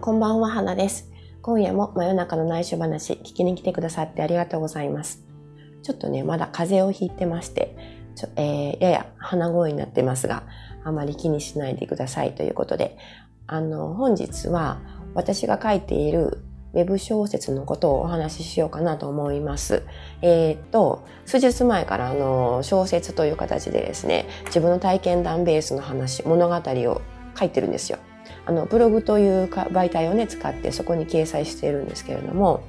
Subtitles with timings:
[0.00, 1.10] こんばんは、花です。
[1.42, 5.22] 今夜も真夜中の内緒話、聞きに来てくださってありがとうございます。
[5.82, 7.76] ちょっとね、まだ風邪をひいてまして、
[8.14, 10.44] ちょえー、やや鼻声になってますが、
[10.84, 12.96] あまり気にしないでくださいということで、
[13.46, 14.80] あの、本日は
[15.12, 16.38] 私が書いている
[16.72, 19.82] ウェブ小説のことをお話ししようかなと思います。
[20.22, 27.02] えっ、と、数日前からあの小説という形でですね、自分の体験談ベースの話、物語を
[27.38, 27.98] 書いてるんですよ。
[28.46, 32.62] あの、ブログという媒体をね、使ってそこに掲載しているんですけれども、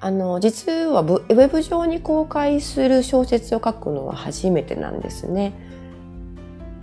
[0.00, 5.54] あの、実はウェブ上に公開する小説を書くのは初めてなんですね。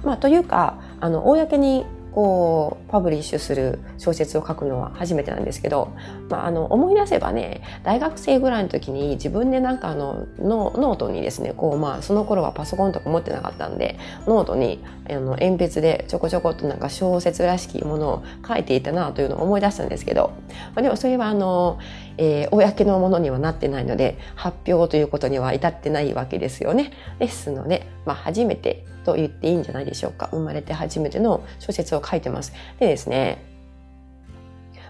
[0.04, 5.94] まあ、というか、あの、公にこうパブリッシュする小説を書くのは初めてなんですけど、
[6.30, 20.34] まあ、あの思い出せばね大学生ぐらいの時に自分でなんかあのノートにですねこう、まあ、その頃はパソコンとか持ってなかったんでノートにあの鉛筆でちょこちょこっとなんか小説らしきものを書いていたなというのを思い出したんですけど、
[20.76, 21.80] まあ、でもそれはあの、
[22.18, 26.92] えー、公のものにはなってないので発表ということには至ってないわけですよね。
[27.20, 30.30] ですので、まあ、初めてと言っていいんじゃないでしょうか。
[30.32, 32.54] 生まれて初めての小説を書いてます。
[32.80, 33.44] でですね、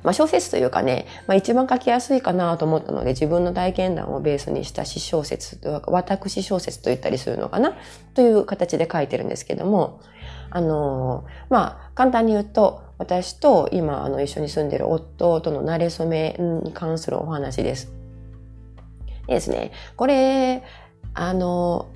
[0.03, 7.77] まあ、小説というかね、まあ、一番書きやすいかなと思ったので自分の体験談をベースにした詩小説と私小説と言ったりするのかな？
[8.13, 10.01] という形で書いてるんですけども、
[10.55, 17.91] あの、まあ、簡単に言うと、私と今、あの、一緒に住んでる夫との馴れ初めに関するお話です。
[19.25, 20.63] でですね、これ、
[21.15, 21.87] あの、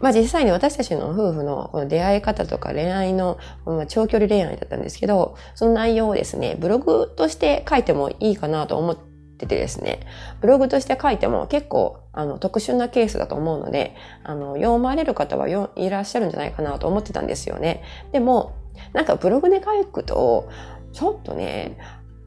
[0.00, 9.11] まあ実際に私たちの夫婦のこの出会い方とか恋愛の、まあ、長距離恋愛だったんですけど、その内容をですね、ブログとして書いてもいいかなと思って
[9.46, 10.00] っててですね、
[10.40, 17.82] ブログとして書いても結構あの特殊なケースだと思うので、あの読まれる方はいらっしゃるんじゃないかなと思ってたんですよね。
[18.12, 18.54] でも、
[18.92, 20.48] なんかブログで書くと、
[20.92, 21.76] ちょっとね、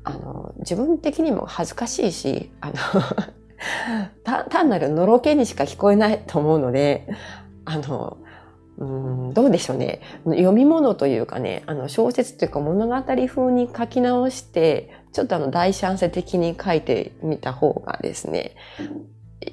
[0.03, 2.74] あの、自分的にも恥ずかしいし、あの
[4.50, 7.08] 単なるのろけにしか聞こえないと思うので、
[7.64, 8.18] あの、
[8.78, 10.02] うん、どうでしょうね。
[10.25, 12.96] 読み物というかね、あの小説というか物語
[13.28, 18.56] 風に書き直して、ちょっとあの大シャンセ的に書いてみた方がですね、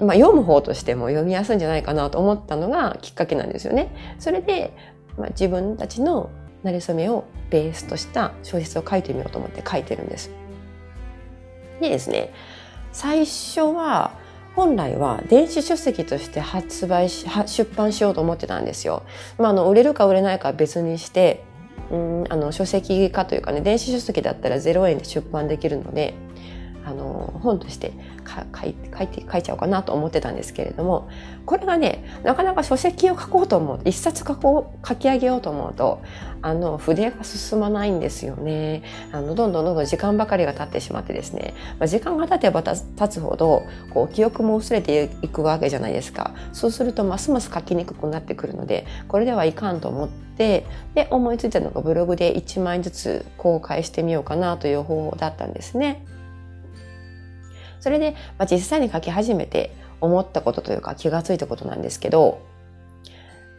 [0.00, 3.94] まあ読む方としても読みやすいんじゃないかなと思ったのがきっかけなんですよね。
[4.19, 4.72] それで、
[5.16, 6.31] まあ、自分たちの
[6.65, 10.31] 馴れ初めをベースとした小説を書いてみようと思って書いてるんです。
[11.81, 12.32] でですね、
[12.93, 14.12] 最初は
[14.55, 19.03] 本来は電子書籍として発売し出版しようと思ってたんですよ。
[19.39, 21.45] まあ、あの売れるか売れないかは別にして
[21.91, 26.15] うんあの書籍化というかね電子書籍だったら0円で出版できるので
[26.84, 27.93] あの本として
[28.26, 31.09] 書い書いて書いちゃおうかなと思ってたんですけれども
[31.47, 36.03] これがねなかなか書籍を書こうと思う一冊書こう書き上げようと思うと
[36.43, 38.82] あの筆が進まないんですよね
[39.12, 42.75] あのどんどんどんどん時間ばかりが経ってしまってですね、まあ、時間が経てば経
[43.09, 43.62] つほど
[43.94, 56.04] こう記憶も薄れていくわけじゃないですかそうするとますます書きにくくなってくるのでこれではいかんと思ってで思いついたのがブログで1枚ずつ公開してみようかなという方法だったんですね。
[57.82, 62.41] それで、まあ、実際に書き始めて思ったことというか気がついたことなんですけど、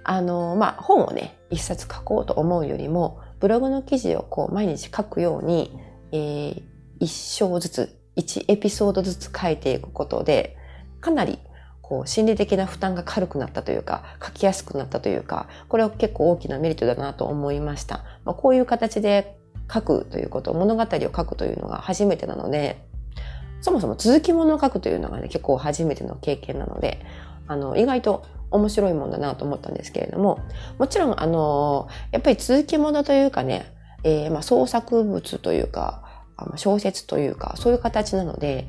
[0.03, 5.77] あの、まあ、本をね、一冊書こうと思うよりも、ブログの記事をこう毎日書くように、
[6.11, 6.63] えー、
[6.99, 10.57] 一章ずつ、一エピソードずつ書いていくことで、
[11.01, 11.37] かなり
[11.81, 18.03] こう心理的な負担が軽くなったというか、書きやすくなったというか、これは結構大きなメリットだなと思いました。
[18.23, 19.37] まあ、こういう形で
[19.71, 22.81] 書くということ、物語を書くというのが初めてなので、
[23.63, 26.99] そもそも続きものを書くというのがね、結構初めての経験なので、
[27.47, 30.39] あの、意外と面白いもんだなと思ったんですけれども、
[30.77, 33.65] もちろん、あの、やっぱり続きものというかね、
[34.03, 36.25] えー、まあ創作物というか、
[36.57, 38.67] 小説というか、そういう形なので、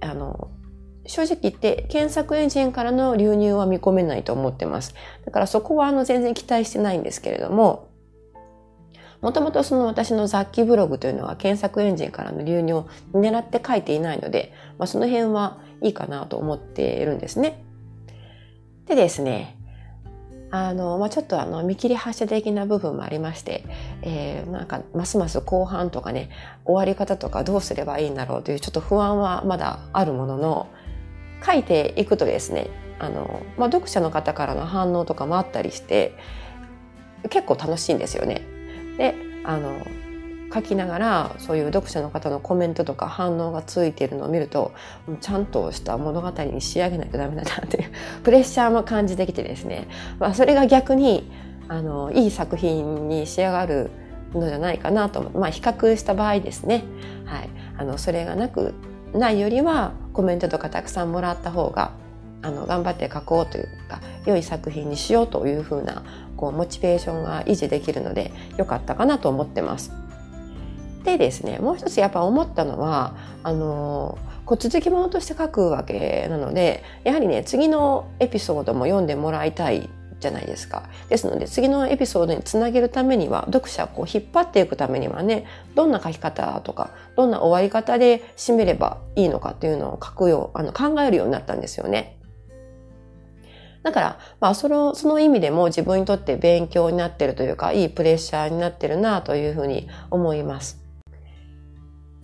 [0.00, 0.50] あの、
[1.06, 4.96] 正直言って検索エンジンからの流入は見込めないと思ってます。
[5.24, 7.91] だからそこはあの全然期待してないんですけれども、
[9.22, 17.64] もともとその私の雑記ブログというのは検索エンジンからの流入を狙って書いていないので、まあ、その辺はいいかなと思っているんですね。
[18.86, 19.56] でですね、
[20.50, 23.64] あの、まあ、ちょっとあの、見切り発車的な部分もありまして、
[24.02, 26.28] えー、なんか、ますます後半とかね、
[26.64, 30.66] 終わり方とかどうすればいいんだろうというちょっと不安はまだあるものの、
[31.44, 36.16] 書いていくとですね、あの、まあ、読者の方からの反応とかもあったりして、
[37.30, 38.51] 結構楽しいんですよね。
[38.96, 39.86] であの
[40.52, 44.72] 書きながらそういう読者の方のコメントとか反応がついているのを見ると
[45.20, 47.90] ちゃんとした物語に仕上げないとダメだなっていう
[48.22, 51.30] プレッシャーも感じてきてですね、まあ、それが逆に
[51.68, 53.90] あのいい作品に仕上がる
[54.34, 56.84] のじゃないかなとまあ比較した場合ですね。
[57.24, 57.48] はい。
[57.78, 58.74] あの、それがなく、
[59.14, 61.92] ないよりはコメントとかたくさんもらった方が
[62.42, 66.02] あの頑張って書こうというか良い作品にしようというふうな
[66.36, 69.92] こうモチベーションが維持できるので良かったかなと思ってます。
[71.04, 79.88] でですねもう一つやっぱ思ったのはあのこう続きものとして書くわけなのでやはりね次のエピソードも読んでもらいたい
[80.22, 80.84] じゃないですか。
[81.08, 85.44] ですので次のエピソードにつなげるためには読者をこう引っ張っていくためにはね
[85.74, 92.16] どんな書き方とかどんな終わり方で締めればいいのかっていうのを書くようあの考えるようになったんですよね。
[93.82, 100.80] だから、まあ、その、その意味でも自分にとって勉強になってるというか、いいプレッシャーになってるなというふうに思います。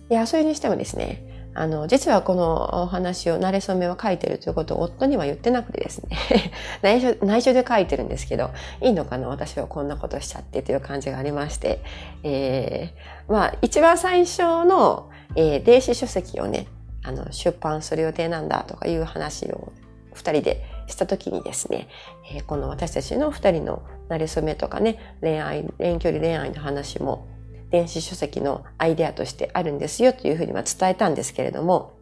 [0.09, 6.17] いや、それにしてもですね、あの、実はこのお話を、慣れ初めは書いてるということを夫には言ってなくてですね
[6.81, 8.51] 内緒、内緒で書いてるんですけど、
[8.81, 11.81] いいのかな私はこんなことしちゃってという感じがありまして、
[12.23, 16.67] えー、まあ、一番最初の、えー、電子書籍をね、
[17.03, 19.73] あの、出版する予定なんだとかいう話を
[20.13, 21.87] 二人でした時にですね、
[22.33, 27.27] えー、この私たちの2人の馴れ初めとかね、恋愛、遠距離恋愛の話も、
[27.69, 31.93] 電子書籍のアイデアとしてあるんですよというふうには伝えたんですけれども、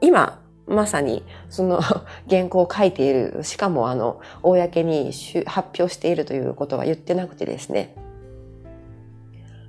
[0.00, 1.80] 今、まさにその
[2.28, 5.12] 原稿を書いている、しかもあの、公に
[5.46, 7.94] 発表しているということは言ってなくてですね。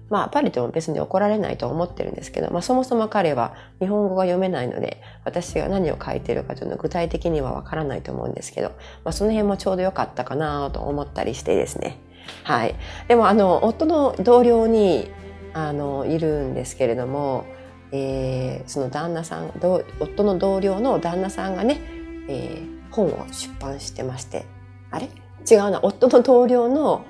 [0.09, 8.69] まあ、パリでも別に怒られないと思ってるんですけど、まあ、そもそも彼は日本語が読めないので、私が何を書いてるかというのは具体的にはわからないと思うんですけど、
[9.03, 11.99] まあ、その辺もちょうど良かったかなと思ったりしてですね。
[12.43, 12.75] はい。
[13.07, 15.11] でも、あの、夫の同僚に、
[15.51, 17.43] あのいるんですけれども、
[17.91, 19.51] えー、その旦那さん
[19.99, 21.81] 夫の同僚の旦那さんがね、
[22.27, 24.45] えー、本を出版してまして
[24.91, 25.09] あれ？
[25.49, 27.03] 違うな夫の同僚の、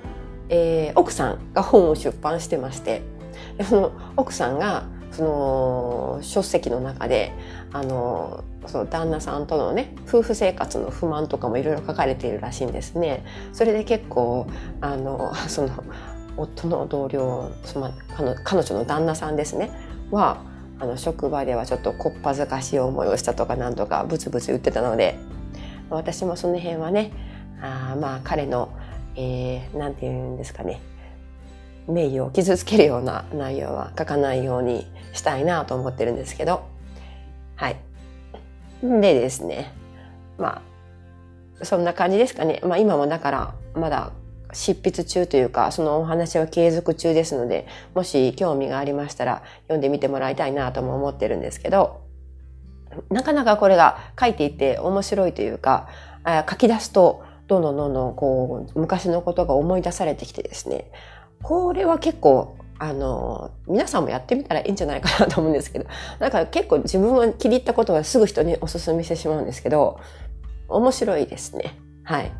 [0.50, 3.02] えー、奥さんが本を出版してまして
[3.66, 7.32] その奥さんがその書籍の中で
[7.72, 13.24] あのその旦那さんとのね夫婦生活の不満とかもいろいろ書かれているらしいんですね。
[13.52, 14.46] それで結構
[14.80, 15.70] あのその
[16.36, 17.92] 夫の同僚その
[18.44, 19.70] 彼女の旦那さんですね
[20.10, 20.42] は
[20.78, 25.18] あの職場ではちょっとこっぱずかしい思いをしたとかなんとかブツブツ言ってたので
[25.90, 27.12] 私もその辺はね
[27.60, 28.70] あまあ彼の、
[29.16, 30.80] えー、なんて言うんですかね。
[31.88, 36.62] 名誉を傷つけるような内容は書かないようにしたいなと思ってるんですけど。
[37.56, 37.76] はい。
[38.82, 39.72] でですね。
[40.38, 40.62] ま
[41.60, 42.60] あそんな感じですかね。
[42.64, 44.12] まあ今もだからまだ
[44.52, 52.00] 執筆中というか、そのお話は継続中ですので、もし興味がありましたら読んでみてもらいたいなとも思ってるんですけど、
[53.10, 55.88] なかなかこれが書いていて面白いというか、
[56.48, 60.90] 書き出すとどんどんどんどんこう昔のことが思い出されてきてですね、
[61.42, 65.86] これは結構あの、皆さんもやってみたらいいんじゃないかなと思うんですけど、
[66.18, 70.00] なんか結構自分は気に入ったことはすぐ人にお勧めしてしまうんですけど、
[70.68, 71.74] 面白いですね。
[72.04, 72.32] はい。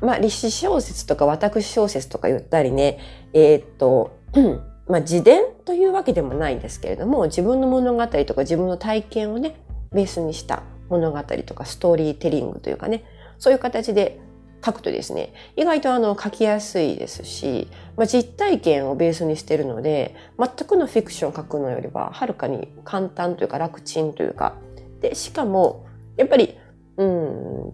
[0.00, 3.00] まあ、立志小説とか私小説とか言ったりね、
[3.32, 4.18] えー、っと、
[4.86, 9.56] まあ、自伝というわけでもないんですけれども、自分の物語とか自分の体験をね、
[9.92, 13.04] ベースにした物語とかストーリーテリングというかね、
[13.38, 14.20] そういう形で
[14.66, 24.56] 書くとですね、意外とあの書きやすいですし、まあ、実体験をベースにしてるので、全くのフィクションを書くのよりは、はるかに簡単というか楽ちんというか、
[25.00, 26.58] で、しかも、やっぱり、
[26.96, 27.72] うん、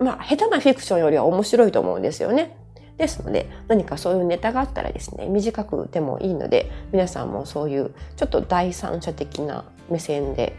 [0.00, 2.56] まあ、下手なフィクションよりは面白いと思うんですよね。
[2.96, 10.54] ですので、何かそういうネタがあったらですね、短くてもいいので、皆さんもそういうちょっと第三者的な目線で、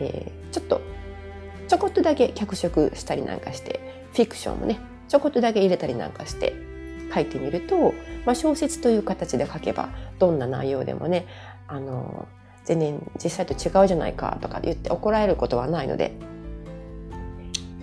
[0.00, 0.80] えー、ちょっと、
[1.66, 4.78] ちょこっとだけ脚色したりなんかして、フィクションもね、
[5.08, 6.54] ちょこっとだけ入れたりなんかして
[7.12, 7.92] 書いてみると、
[8.24, 11.26] まあ、小説という形で書けば、どんな内容でもね、
[11.66, 12.28] あの、
[12.64, 16.12] 全然実際と違うじゃないかとか言って怒られることはないので、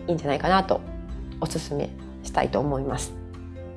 [0.08, 0.82] いいんじゃないかなと
[1.40, 1.90] おすすめ
[2.24, 3.14] したいと思います。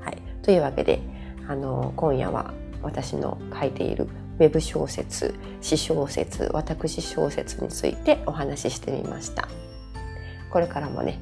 [0.00, 1.00] はい、というわけで
[1.46, 4.08] あの今夜は私の書いている
[4.38, 9.48] ウェブ小説、詩小説、私小説についてお話ししてみました。
[10.50, 11.18] これからもね、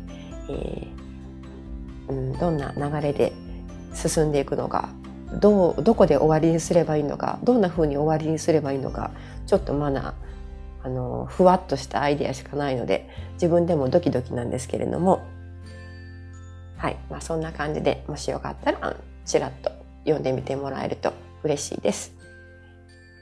[0.48, 1.11] えー
[2.08, 3.32] うん、どんな流れで
[3.94, 4.88] 進んでいくのか、
[5.40, 9.10] どうどこで終わりにすればいいのか、どんな風に終わりにすればいいのか、
[9.46, 10.14] ちょっとまだ
[10.84, 15.24] あのふわっとしたアイデアしかないので自分でもドキドキなんですけれども
[16.76, 19.70] はい、まあ、そんな感じでもしよかったらちらっと
[20.04, 21.12] 読んでみてもらえると
[21.44, 22.12] 嬉しいです。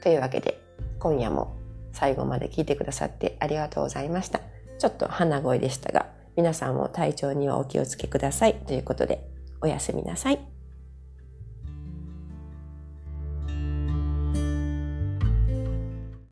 [0.01, 0.59] というわけで
[0.97, 1.55] 今夜も
[1.93, 4.39] 最後まで聞いてくださってありがとうございました。
[4.79, 9.23] ちょっと鼻声でしたが皆さんも体調にはお気をつけくださいということで
[9.61, 10.50] おやすみなさい。